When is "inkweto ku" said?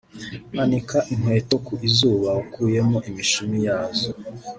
1.13-1.73